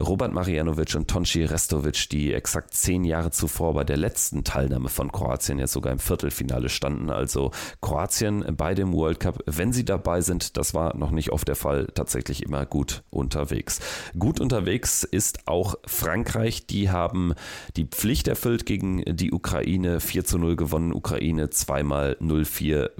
[0.00, 5.12] Robert Marjanovic und Tonci Restovic, die exakt zehn Jahre zuvor bei der letzten Teilnahme von
[5.12, 7.10] Kroatien jetzt sogar im Viertelfinale standen.
[7.10, 11.46] Also Kroatien bei dem World Cup, wenn sie dabei sind, das war noch nicht oft
[11.46, 13.80] der Fall, tatsächlich immer gut unterwegs.
[14.18, 16.66] Gut unterwegs ist auch Frankreich.
[16.66, 17.34] Die haben
[17.76, 20.00] die Pflicht erfüllt gegen die Ukraine.
[20.00, 20.92] 4 zu 0 gewonnen.
[20.92, 22.90] Ukraine zweimal 0-4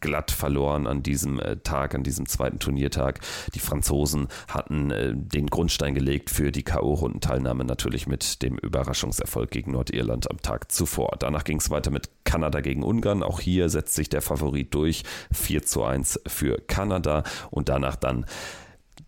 [0.00, 3.20] glatt verloren an diesem äh, Tag, an diesem zweiten Turniertag.
[3.54, 9.72] Die Franzosen hatten äh, den Grundstein gelegt für die K.O.-Rundenteilnahme natürlich mit dem Überraschungserfolg gegen
[9.72, 11.16] Nordirland am Tag zuvor.
[11.18, 13.22] Danach ging es weiter mit Kanada gegen Ungarn.
[13.22, 15.02] Auch hier setzt sich der Favorit durch.
[15.32, 18.24] 4 zu 1 für Kanada und danach dann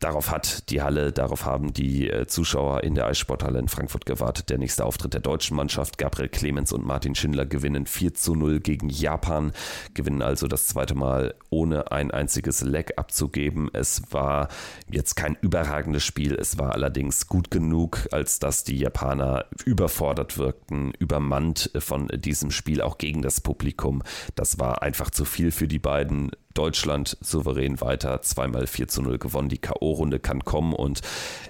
[0.02, 4.50] Darauf hat die Halle, darauf haben die äh, Zuschauer in der Eissporthalle in Frankfurt gewartet.
[4.50, 8.58] Der nächste Auftritt der deutschen Mannschaft, Gabriel Clemens und Martin Schindler gewinnen 4 zu 0
[8.58, 9.52] gegen Japan,
[9.94, 13.70] gewinnen also das zweite Mal ohne ein einziges Leck abzugeben.
[13.74, 14.48] Es war
[14.90, 20.94] jetzt kein überragendes Spiel, es war allerdings gut genug, als dass die Japaner überfordert wirkten,
[20.98, 24.02] übermannt von diesem Spiel, auch gegen das Publikum.
[24.34, 26.32] Das war einfach zu viel für die beiden.
[26.54, 29.48] Deutschland souverän weiter, zweimal 4 zu 0 gewonnen.
[29.48, 31.00] Die K.O.-Runde kann kommen und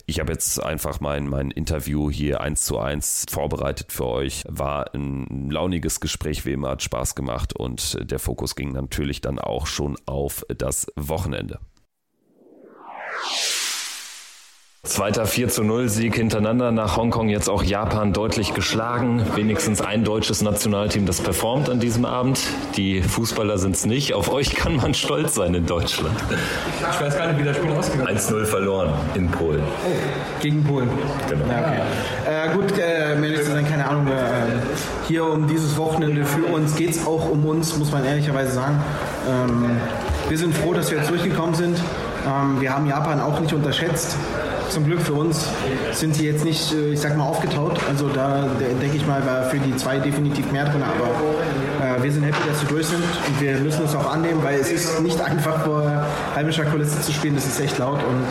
[0.07, 4.45] ich habe jetzt einfach mein, mein Interview hier eins zu eins vorbereitet für euch.
[4.49, 9.39] War ein launiges Gespräch, wie immer, hat Spaß gemacht und der Fokus ging natürlich dann
[9.39, 11.59] auch schon auf das Wochenende.
[14.85, 19.25] Zweiter 4 zu 0 Sieg hintereinander nach Hongkong, jetzt auch Japan deutlich geschlagen.
[19.37, 22.41] Wenigstens ein deutsches Nationalteam, das performt an diesem Abend.
[22.77, 24.13] Die Fußballer sind es nicht.
[24.13, 26.17] Auf euch kann man stolz sein in Deutschland.
[26.81, 28.29] Ich weiß gar nicht, wie das Spiel ausgegangen ist.
[28.29, 29.63] 1-0 verloren in Polen.
[29.87, 30.91] Oh, gegen Polen.
[31.29, 31.47] Genau.
[31.47, 32.51] Ja, okay.
[32.51, 34.09] äh, gut, äh, um ehrlich zu sein, keine Ahnung.
[34.09, 34.11] Äh,
[35.07, 38.83] hier um dieses Wochenende für uns geht es auch um uns, muss man ehrlicherweise sagen.
[39.31, 39.71] Ähm,
[40.29, 41.79] wir sind froh, dass wir jetzt durchgekommen sind.
[42.27, 44.17] Ähm, wir haben Japan auch nicht unterschätzt
[44.73, 45.47] zum Glück für uns
[45.93, 47.79] sind sie jetzt nicht, äh, ich sag mal, aufgetaut.
[47.89, 48.49] Also da
[48.81, 50.83] denke ich mal, war für die zwei definitiv mehr drin.
[50.83, 51.09] Aber
[51.87, 54.59] äh, wir sind happy, dass sie durch sind und wir müssen es auch annehmen, weil
[54.59, 56.05] es ist nicht einfach vor
[56.35, 57.35] heimischer Kulisse zu spielen.
[57.35, 58.25] Das ist echt laut und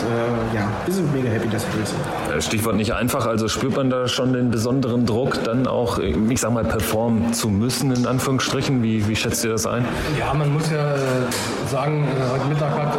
[0.54, 2.00] äh, ja, wir sind mega happy, dass wir durch sind.
[2.36, 3.28] Äh, Stichwort nicht einfach.
[3.28, 7.50] Also spürt man da schon den besonderen Druck, dann auch, ich sag mal, performen zu
[7.50, 8.82] müssen, in Anführungsstrichen?
[8.82, 9.86] Wie, wie schätzt ihr das ein?
[10.18, 10.96] Ja, man muss ja
[11.70, 12.98] sagen, heute Mittag hat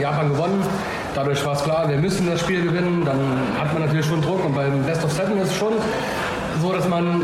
[0.00, 0.62] Japan gewonnen.
[1.16, 3.02] Dadurch war es klar, wir müssen das Spiel gewinnen.
[3.06, 3.18] Dann
[3.58, 4.44] hat man natürlich schon Druck.
[4.44, 5.72] Und beim Best of Seven ist es schon
[6.60, 7.22] so, dass man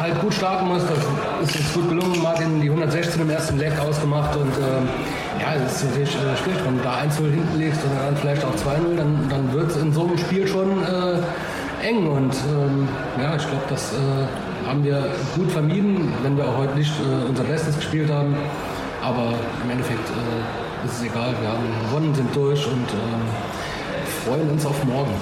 [0.00, 0.82] halt gut starten muss.
[0.86, 2.22] Das ist uns gut gelungen.
[2.22, 4.36] Martin die 116 im ersten Leg ausgemacht.
[4.36, 6.60] Und äh, ja, es ist natürlich äh, schwierig.
[6.64, 9.76] Wenn du da 1-0 hinten legst und dann vielleicht auch 2-0, dann, dann wird es
[9.76, 12.06] in so einem Spiel schon äh, eng.
[12.06, 12.86] Und ähm,
[13.20, 17.28] ja, ich glaube, das äh, haben wir gut vermieden, wenn wir auch heute nicht äh,
[17.28, 18.36] unser Bestes gespielt haben.
[19.02, 21.34] Aber im Endeffekt äh, ist es egal.
[21.40, 25.12] Wir haben gewonnen, sind durch und äh, freuen uns auf morgen.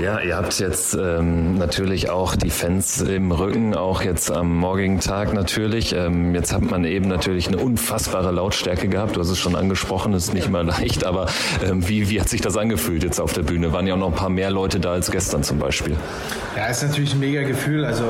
[0.00, 4.98] Ja, ihr habt jetzt ähm, natürlich auch die Fans im Rücken, auch jetzt am morgigen
[4.98, 5.94] Tag natürlich.
[5.94, 9.14] Ähm, jetzt hat man eben natürlich eine unfassbare Lautstärke gehabt.
[9.14, 11.26] Du hast es schon angesprochen, ist nicht immer leicht, aber
[11.64, 13.72] ähm, wie, wie hat sich das angefühlt jetzt auf der Bühne?
[13.72, 15.96] Waren ja auch noch ein paar mehr Leute da als gestern zum Beispiel.
[16.56, 17.84] Ja, ist natürlich ein mega Gefühl.
[17.84, 18.04] Also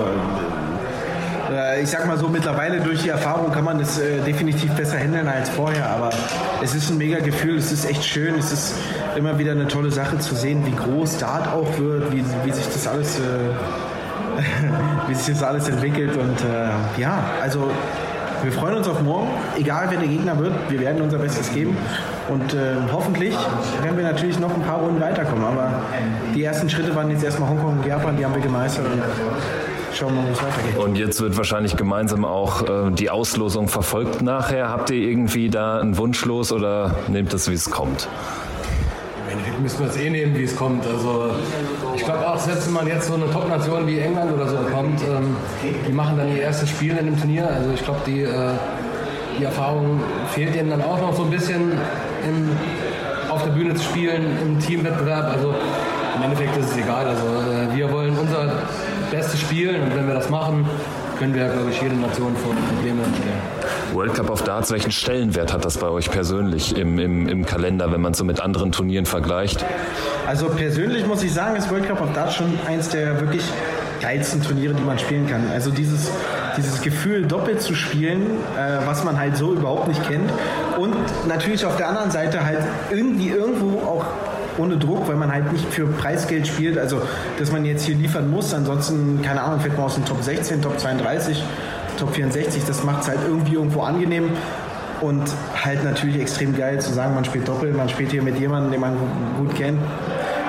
[1.83, 5.29] ich sag mal so, mittlerweile durch die Erfahrung kann man das äh, definitiv besser handeln
[5.29, 6.11] als vorher, aber
[6.63, 8.75] es ist ein mega Gefühl, es ist echt schön, es ist
[9.17, 12.67] immer wieder eine tolle Sache zu sehen, wie groß Dart auch wird, wie, wie sich
[12.67, 13.23] das alles, äh,
[15.09, 17.71] wie sich das alles entwickelt und äh, ja, also
[18.43, 19.29] wir freuen uns auf morgen,
[19.59, 21.77] egal wer der Gegner wird, wir werden unser Bestes geben
[22.29, 23.35] und äh, hoffentlich
[23.83, 25.83] werden wir natürlich noch ein paar Runden weiterkommen, aber
[26.35, 29.03] die ersten Schritte waren jetzt erstmal Hongkong und Japan, die haben wir gemeistert und
[29.97, 30.77] schauen wir mal, wie es weitergeht.
[30.79, 34.69] Und jetzt wird wahrscheinlich gemeinsam auch äh, die Auslosung verfolgt nachher.
[34.69, 38.09] Habt ihr irgendwie da einen Wunsch los oder nehmt das, wie es kommt?
[39.27, 40.87] Im Endeffekt müssen wir es eh nehmen, wie es kommt.
[40.87, 41.31] Also
[41.95, 45.01] ich glaube auch, selbst wenn man jetzt so eine Top-Nation wie England oder so bekommt,
[45.03, 45.37] ähm,
[45.87, 47.49] die machen dann ihr erstes Spiel in dem Turnier.
[47.49, 48.51] Also ich glaube, die, äh,
[49.39, 50.01] die Erfahrung
[50.33, 51.73] fehlt ihnen dann auch noch so ein bisschen
[52.27, 52.51] im,
[53.31, 55.33] auf der Bühne zu spielen, im Teamwettbewerb.
[55.33, 55.55] Also
[56.17, 57.07] im Endeffekt ist es egal.
[57.07, 58.53] Also äh, wir wollen unser
[59.11, 60.67] Bestes spielen und wenn wir das machen,
[61.19, 63.95] können wir, glaube ich, jede Nation vor Probleme stellen.
[63.95, 67.93] World Cup of Darts, welchen Stellenwert hat das bei euch persönlich im, im, im Kalender,
[67.93, 69.65] wenn man es so mit anderen Turnieren vergleicht?
[70.27, 73.45] Also persönlich muss ich sagen, ist World Cup of Darts schon eins der wirklich
[74.01, 75.49] geilsten Turniere, die man spielen kann.
[75.51, 76.11] Also dieses,
[76.57, 78.23] dieses Gefühl, doppelt zu spielen,
[78.59, 80.31] äh, was man halt so überhaupt nicht kennt.
[80.77, 80.95] Und
[81.27, 82.59] natürlich auf der anderen Seite halt
[82.91, 84.05] irgendwie irgendwo auch
[84.59, 86.79] ohne Druck, weil man halt nicht für Preisgeld spielt.
[86.79, 87.03] Also,
[87.39, 88.55] dass man jetzt hier liefern muss.
[88.55, 91.43] Ansonsten, keine Ahnung, fällt man aus dem Top 16, Top 32,
[91.99, 92.65] Top 64.
[92.67, 94.31] Das macht es halt irgendwie irgendwo angenehm.
[95.01, 95.23] Und
[95.63, 98.81] halt natürlich extrem geil zu sagen, man spielt Doppel, man spielt hier mit jemandem, den
[98.81, 98.97] man
[99.37, 99.79] gut kennt.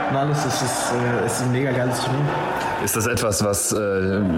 [0.09, 2.21] Und alles, das ist, äh, ist ein mega geiles Turnier.
[2.83, 3.75] Ist das etwas, was äh,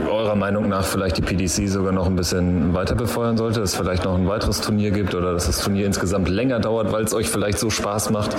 [0.09, 3.59] eurer Meinung nach vielleicht die PDC sogar noch ein bisschen weiter befeuern sollte?
[3.59, 6.91] Dass es vielleicht noch ein weiteres Turnier gibt oder dass das Turnier insgesamt länger dauert,
[6.91, 8.35] weil es euch vielleicht so Spaß macht?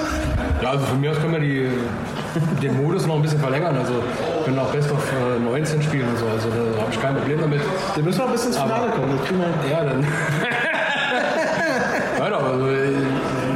[0.63, 1.69] Ja, also von mir aus können wir die,
[2.63, 3.77] den Modus noch ein bisschen verlängern.
[3.77, 6.27] Also wir können auch Best of äh, 19 spielen und so.
[6.27, 7.61] Also da habe ich kein Problem damit.
[7.95, 9.19] Dann müssen wir ein bisschen ins Finale kommen.
[9.29, 10.07] Wir Ja, dann.
[12.19, 12.93] ja, doch, also, äh,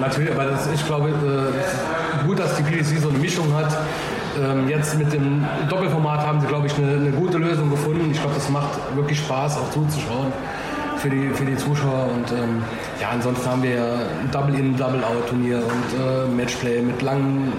[0.01, 3.75] natürlich, aber das, ich glaube, äh, gut, dass die PDC so Mischung hat.
[4.39, 8.11] Ähm, jetzt mit dem Doppelformat haben sie, glaube ich, eine, eine gute Lösung gefunden.
[8.11, 10.33] Ich glaube, das macht wirklich Spaß, auch zuzuschauen
[10.99, 12.11] für die, für die Zuschauer.
[12.15, 12.63] Und ähm,
[13.01, 17.53] ja, ansonsten haben wir ein Double-In, Double-Out-Turnier und äh, Matchplay mit langen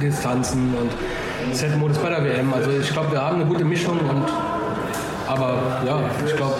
[0.00, 2.52] Distanzen und Set-Modus bei der WM.
[2.54, 4.24] Also ich glaube, wir haben eine gute Mischung und
[5.36, 6.54] aber ja, ich glaube,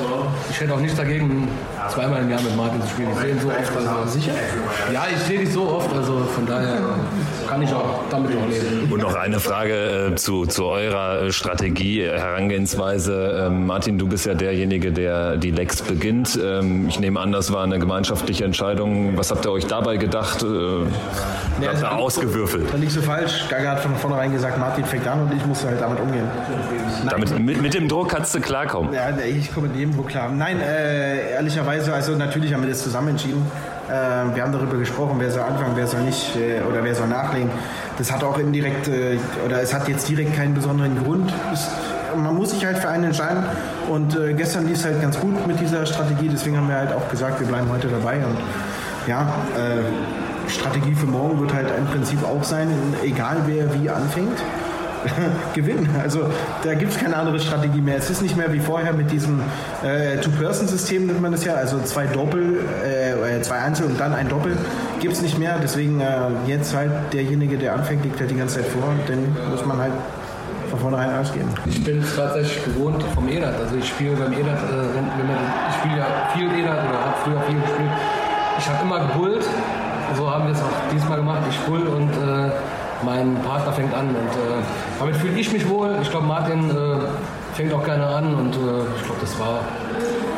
[0.50, 1.48] ich hätte auch nichts dagegen,
[1.88, 3.08] zweimal im Jahr mit Martin zu spielen.
[3.14, 3.76] Ich sehe ihn so oft.
[3.76, 4.32] Also, Sicher?
[4.92, 6.78] Ja, ich sehe dich so oft, also von daher
[7.48, 8.92] kann ich auch damit auch leben.
[8.92, 13.46] Und noch eine Frage äh, zu, zu eurer äh, Strategie, äh, Herangehensweise.
[13.46, 16.38] Ähm, Martin, du bist ja derjenige, der die Lex beginnt.
[16.42, 19.16] Ähm, ich nehme an, das war eine gemeinschaftliche Entscheidung.
[19.16, 20.42] Was habt ihr euch dabei gedacht?
[20.42, 22.72] Äh, ihr also- ausgewürfelt?
[22.72, 23.46] War nicht so falsch.
[23.48, 26.28] Gaga hat von vornherein gesagt, Martin fängt an und ich musste halt damit umgehen.
[27.08, 28.92] Damit, mit, mit dem Druck kannst du klarkommen.
[28.92, 30.28] Ja, ich komme Druck klar.
[30.28, 33.46] Nein, äh, ehrlicherweise, also natürlich haben wir das zusammen entschieden.
[33.88, 37.08] Äh, wir haben darüber gesprochen, wer soll anfangen, wer soll nicht äh, oder wer soll
[37.08, 37.50] nachlegen.
[37.98, 41.32] Das hat auch indirekt, äh, oder es hat jetzt direkt keinen besonderen Grund.
[41.52, 41.68] Es,
[42.16, 43.44] man muss sich halt für einen entscheiden.
[43.88, 46.28] Und äh, gestern lief es halt ganz gut mit dieser Strategie.
[46.28, 48.16] Deswegen haben wir halt auch gesagt, wir bleiben heute dabei.
[48.16, 48.38] Und
[49.06, 49.22] ja,
[49.56, 52.68] äh, Strategie für morgen wird halt im Prinzip auch sein,
[53.04, 54.38] egal wer wie anfängt.
[55.54, 55.88] gewinnen.
[56.00, 56.30] Also
[56.62, 57.96] da gibt es keine andere Strategie mehr.
[57.96, 59.40] Es ist nicht mehr wie vorher mit diesem
[59.82, 64.14] äh, Two-Person-System, nennt man das ja, also zwei Doppel, äh, äh, zwei Einzel und dann
[64.14, 64.56] ein Doppel.
[65.00, 65.58] Gibt es nicht mehr.
[65.62, 66.06] Deswegen äh,
[66.46, 68.92] jetzt halt derjenige, der anfängt, liegt halt die ganze Zeit vor.
[69.06, 69.92] Dann muss man halt
[70.70, 71.48] von vornherein alles geben.
[71.66, 73.54] Ich bin es tatsächlich gewohnt vom EDAT.
[73.54, 75.38] Also ich spiele beim EDAT, äh, wenn, wenn man,
[75.70, 77.90] ich spiele ja viel EDAT oder habe früher viel gespielt.
[78.58, 79.44] Ich habe immer gebullt.
[80.16, 81.40] So haben wir es auch diesmal gemacht.
[81.50, 82.50] Ich bull und äh,
[83.06, 84.08] mein Partner fängt an.
[84.08, 84.62] Und äh,
[84.98, 85.96] damit fühle ich mich wohl.
[86.02, 86.74] Ich glaube, Martin äh,
[87.54, 89.60] fängt auch gerne an und äh, ich glaube, das war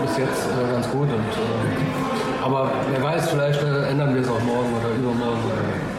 [0.02, 1.09] bis jetzt äh, ganz gut.
[1.09, 5.42] Und, äh, aber wer weiß, vielleicht ändern wir es auch morgen oder übermorgen.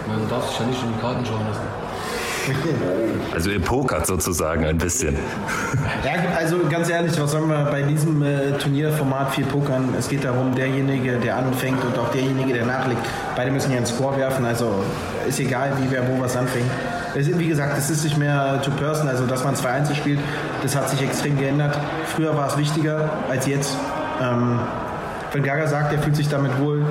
[0.08, 1.79] Man darf sich ja nicht in die Karten schauen lassen.
[3.34, 5.16] Also ihr pokert sozusagen ein bisschen.
[6.04, 9.94] Ja, also ganz ehrlich, was sollen wir bei diesem äh, Turnierformat viel pokern?
[9.98, 13.02] Es geht darum, derjenige, der anfängt und auch derjenige, der nachlegt,
[13.36, 14.46] beide müssen ja einen Score werfen.
[14.46, 14.84] Also
[15.28, 16.70] ist egal, wie wer wo was anfängt.
[17.16, 20.20] Ist, wie gesagt, es ist nicht mehr to person, also dass man 2-1 spielt,
[20.62, 21.78] das hat sich extrem geändert.
[22.06, 23.76] Früher war es wichtiger als jetzt.
[24.22, 24.60] Ähm,
[25.32, 26.84] wenn Gaga sagt, er fühlt sich damit wohl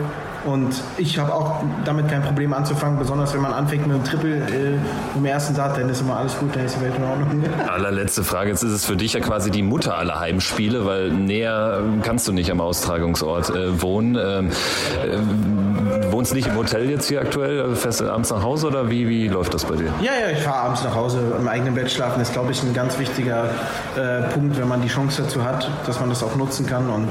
[0.48, 4.36] und ich habe auch damit kein Problem anzufangen, besonders wenn man anfängt mit einem Triple
[4.36, 7.44] äh, im ersten Dart, dann ist immer alles gut, dann ist die Welt in Ordnung.
[7.68, 8.50] Allerletzte Frage.
[8.50, 12.26] Jetzt ist es für dich ja quasi die Mutter aller Heimspiele, weil näher ähm, kannst
[12.26, 14.16] du nicht am Austragungsort äh, wohnen.
[14.16, 17.76] Ähm, äh, wohnst nicht im Hotel jetzt hier aktuell?
[17.76, 19.92] Fährst du abends nach Hause oder wie, wie läuft das bei dir?
[20.00, 21.20] Ja, ja, ich fahre abends nach Hause.
[21.38, 23.50] Im eigenen Bett schlafen ist, glaube ich, ein ganz wichtiger
[23.96, 26.88] äh, Punkt, wenn man die Chance dazu hat, dass man das auch nutzen kann.
[26.90, 27.08] Und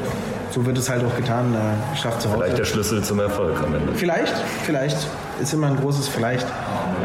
[0.51, 1.53] so wird es halt auch getan.
[1.53, 2.39] Äh, ich schlafe zu Hause.
[2.39, 3.93] Vielleicht der Schlüssel zum Erfolg am Ende.
[3.93, 4.33] Vielleicht,
[4.63, 5.07] vielleicht.
[5.41, 6.47] Ist immer ein großes Vielleicht.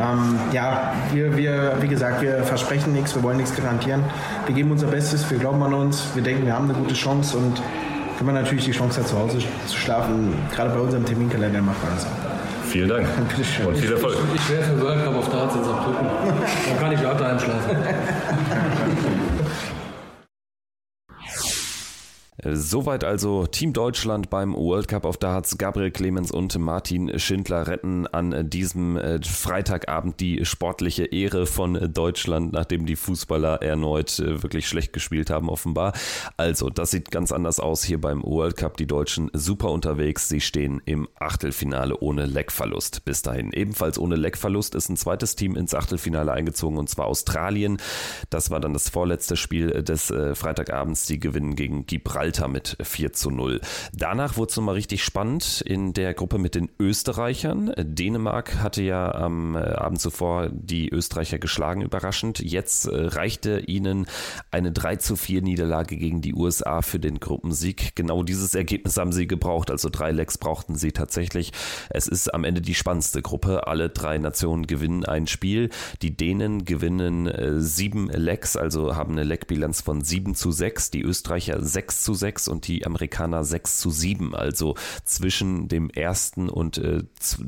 [0.01, 4.03] Ähm, ja, wir, wir, wie gesagt, wir versprechen nichts, wir wollen nichts garantieren.
[4.47, 7.37] Wir geben unser Bestes, wir glauben an uns, wir denken, wir haben eine gute Chance
[7.37, 7.61] und
[8.19, 11.83] wenn man natürlich die Chance hat, zu Hause zu schlafen, gerade bei unserem Terminkalender macht
[11.83, 12.11] man das auch.
[12.69, 13.07] Vielen Dank
[13.67, 14.17] und viel Erfolg.
[14.35, 16.07] Ich werfe World Cup auf Darts ins Abdrücken.
[16.69, 17.77] Dann kann ich lauter einschlafen.
[22.45, 25.59] Soweit also Team Deutschland beim World Cup auf Darts.
[25.59, 32.53] Gabriel Clemens und Martin Schindler retten an diesem äh, Freitagabend die sportliche Ehre von Deutschland,
[32.53, 35.93] nachdem die Fußballer erneut äh, wirklich schlecht gespielt haben, offenbar.
[36.37, 38.77] Also, das sieht ganz anders aus hier beim World Cup.
[38.77, 40.29] Die Deutschen super unterwegs.
[40.29, 43.05] Sie stehen im Achtelfinale ohne Leckverlust.
[43.05, 43.53] Bis dahin.
[43.53, 47.77] Ebenfalls ohne Leckverlust ist ein zweites Team ins Achtelfinale eingezogen und zwar Australien.
[48.31, 51.07] Das war dann das vorletzte Spiel des äh, Freitagabends.
[51.07, 52.32] Die gewinnen gegen Gibraltar.
[52.33, 53.61] Malta mit 4 zu 0.
[53.93, 57.75] Danach wurde es nochmal richtig spannend in der Gruppe mit den Österreichern.
[57.77, 62.39] Dänemark hatte ja am äh, Abend zuvor die Österreicher geschlagen, überraschend.
[62.41, 64.07] Jetzt äh, reichte ihnen
[64.51, 67.95] eine 3 zu 4 Niederlage gegen die USA für den Gruppensieg.
[67.97, 71.53] Genau dieses Ergebnis haben sie gebraucht, also drei Lecks brauchten sie tatsächlich.
[71.91, 73.67] Es ist am Ende die spannendste Gruppe.
[73.67, 75.69] Alle drei Nationen gewinnen ein Spiel.
[76.01, 80.91] Die Dänen gewinnen äh, sieben Lecks, also haben eine Leckbilanz von 7 zu 6.
[80.93, 82.22] Die Österreicher 6 zu 6.
[82.23, 84.33] 6 und die Amerikaner 6 zu 7.
[84.33, 87.03] Also zwischen dem ersten und äh,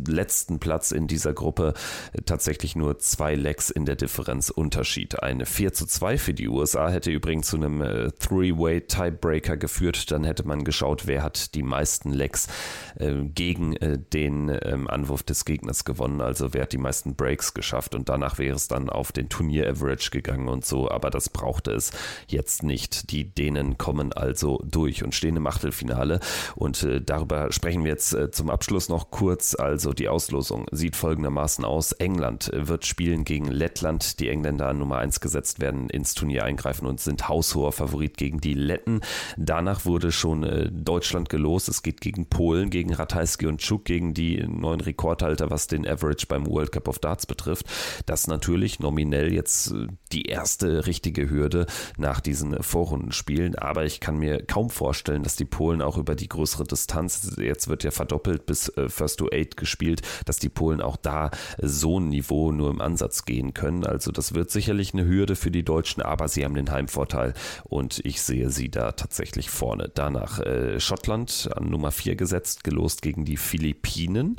[0.04, 1.74] letzten Platz in dieser Gruppe
[2.12, 5.22] äh, tatsächlich nur zwei Lecks in der Differenz Unterschied.
[5.22, 10.10] Eine 4 zu 2 für die USA hätte übrigens zu einem äh, Three-Way Tiebreaker geführt.
[10.10, 12.48] Dann hätte man geschaut, wer hat die meisten Lecks
[12.96, 16.20] äh, gegen äh, den ähm, Anwurf des Gegners gewonnen.
[16.20, 17.94] Also wer hat die meisten Breaks geschafft.
[17.94, 20.90] Und danach wäre es dann auf den Turnier-Average gegangen und so.
[20.90, 21.92] Aber das brauchte es
[22.26, 23.12] jetzt nicht.
[23.12, 26.20] Die Dänen kommen also durch und stehen im Achtelfinale.
[26.56, 29.54] Und äh, darüber sprechen wir jetzt äh, zum Abschluss noch kurz.
[29.54, 31.92] Also die Auslosung sieht folgendermaßen aus.
[31.92, 34.20] England äh, wird spielen gegen Lettland.
[34.20, 38.40] Die Engländer an Nummer 1 gesetzt werden ins Turnier eingreifen und sind haushoher Favorit gegen
[38.40, 39.00] die Letten.
[39.36, 41.68] Danach wurde schon äh, Deutschland gelost.
[41.68, 46.26] Es geht gegen Polen, gegen Ratajski und Czuk, gegen die neuen Rekordhalter, was den Average
[46.26, 47.66] beim World Cup of Darts betrifft.
[48.06, 53.56] Das natürlich nominell jetzt äh, die erste richtige Hürde nach diesen Vorrundenspielen.
[53.56, 57.66] Aber ich kann mir kaum vorstellen, dass die Polen auch über die größere Distanz, jetzt
[57.66, 61.98] wird ja verdoppelt bis äh, First to Eight gespielt, dass die Polen auch da so
[61.98, 63.84] ein Niveau nur im Ansatz gehen können.
[63.84, 67.98] Also das wird sicherlich eine Hürde für die Deutschen, aber sie haben den Heimvorteil und
[68.04, 69.90] ich sehe sie da tatsächlich vorne.
[69.92, 74.38] Danach äh, Schottland an Nummer 4 gesetzt, gelost gegen die Philippinen.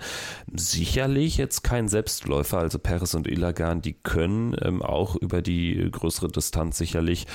[0.56, 6.30] Sicherlich jetzt kein Selbstläufer, also Peres und Ilagan, die können ähm, auch über die größere
[6.30, 7.28] Distanz sicherlich,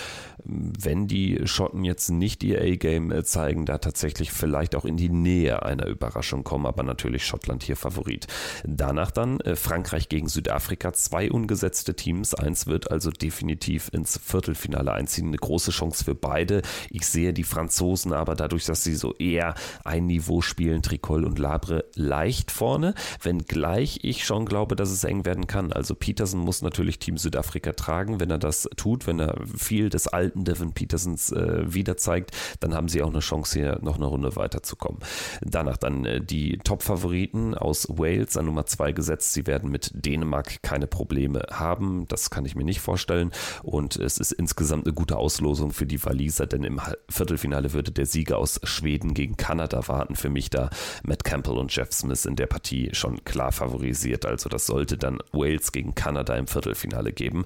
[0.45, 5.09] wenn die Schotten jetzt nicht ihr A-Game äh, zeigen, da tatsächlich vielleicht auch in die
[5.09, 8.26] Nähe einer Überraschung kommen, aber natürlich Schottland hier Favorit.
[8.64, 14.92] Danach dann äh, Frankreich gegen Südafrika, zwei ungesetzte Teams, eins wird also definitiv ins Viertelfinale
[14.92, 16.62] einziehen, eine große Chance für beide.
[16.90, 19.54] Ich sehe die Franzosen aber dadurch, dass sie so eher
[19.85, 25.24] ein Niveau spielen, Tricol und Labre leicht vorne, wenngleich ich schon glaube, dass es eng
[25.24, 25.72] werden kann.
[25.72, 30.06] Also Peterson muss natürlich Team Südafrika tragen, wenn er das tut, wenn er viel des
[30.06, 34.07] alten Devin Petersons äh, wieder zeigt, dann haben sie auch eine Chance, hier noch eine
[34.07, 35.01] Runde weiterzukommen.
[35.40, 39.33] Danach dann äh, die Top-Favoriten aus Wales an Nummer 2 gesetzt.
[39.33, 42.07] Sie werden mit Dänemark keine Probleme haben.
[42.09, 43.33] Das kann ich mir nicht vorstellen.
[43.62, 48.07] Und es ist insgesamt eine gute Auslosung für die Waliser, denn im Viertelfinale würde der
[48.07, 50.14] Sieger aus Schweden gegen Kanada warten.
[50.14, 50.70] Für mich da
[51.03, 54.27] Matt Campbell und Jeff Smith in der Partie schon klar favorisiert.
[54.27, 57.44] Also das sollte dann Wales gegen Kanada im Viertelfinale geben.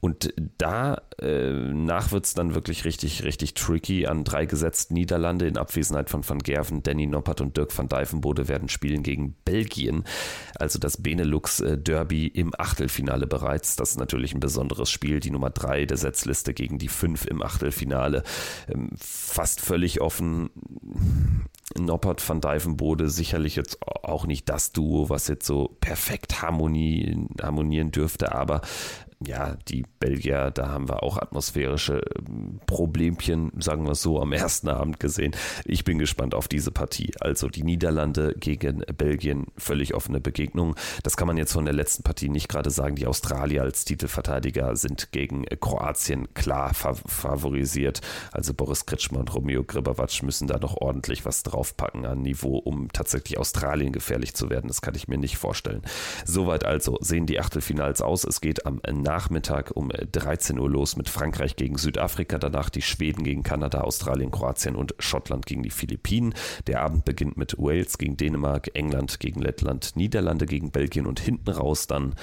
[0.00, 1.74] Und da äh,
[2.10, 4.06] wird es dann wirklich richtig, richtig tricky.
[4.06, 8.48] An drei gesetzt Niederlande in Abwesenheit von Van Gerven, Danny Noppert und Dirk van Dijvenbode
[8.48, 10.04] werden spielen gegen Belgien.
[10.56, 13.76] Also das Benelux-Derby im Achtelfinale bereits.
[13.76, 15.20] Das ist natürlich ein besonderes Spiel.
[15.20, 18.22] Die Nummer drei der Setzliste gegen die fünf im Achtelfinale.
[18.68, 20.50] Ähm, fast völlig offen.
[21.78, 27.90] Noppert van Dijvenbode sicherlich jetzt auch nicht das Duo, was jetzt so perfekt harmonie, harmonieren
[27.90, 28.60] dürfte, aber
[29.26, 34.32] ja, die Belgier, da haben wir auch atmosphärische ähm, Problemchen, sagen wir es so, am
[34.32, 35.34] ersten Abend gesehen.
[35.64, 37.12] Ich bin gespannt auf diese Partie.
[37.20, 40.74] Also die Niederlande gegen Belgien, völlig offene Begegnung.
[41.02, 42.96] Das kann man jetzt von der letzten Partie nicht gerade sagen.
[42.96, 48.00] Die Australier als Titelverteidiger sind gegen Kroatien klar favorisiert.
[48.32, 52.88] Also Boris Kritschmer und Romeo Gribavac müssen da noch ordentlich was draufpacken an Niveau, um
[52.92, 54.68] tatsächlich Australien gefährlich zu werden.
[54.68, 55.82] Das kann ich mir nicht vorstellen.
[56.24, 58.24] Soweit also sehen die Achtelfinals aus.
[58.24, 58.80] Es geht am
[59.14, 64.32] Nachmittag um 13 Uhr los mit Frankreich gegen Südafrika, danach die Schweden gegen Kanada, Australien,
[64.32, 66.34] Kroatien und Schottland gegen die Philippinen.
[66.66, 71.50] Der Abend beginnt mit Wales gegen Dänemark, England gegen Lettland, Niederlande gegen Belgien und hinten
[71.50, 72.16] raus dann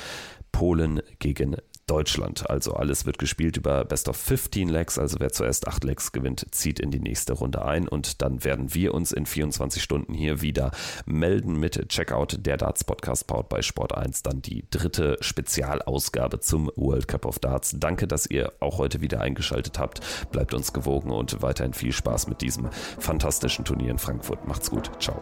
[0.52, 1.56] Polen gegen
[1.92, 2.50] Deutschland.
[2.50, 6.46] Also alles wird gespielt über Best of 15 Legs, also wer zuerst 8 Legs gewinnt,
[6.52, 10.42] zieht in die nächste Runde ein und dann werden wir uns in 24 Stunden hier
[10.42, 10.72] wieder
[11.06, 16.72] melden mit Checkout der Darts Podcast powered bei Sport 1, dann die dritte Spezialausgabe zum
[16.78, 17.76] World Cup of Darts.
[17.78, 20.00] Danke, dass ihr auch heute wieder eingeschaltet habt.
[20.32, 24.48] Bleibt uns gewogen und weiterhin viel Spaß mit diesem fantastischen Turnier in Frankfurt.
[24.48, 24.90] Macht's gut.
[25.02, 25.22] Ciao.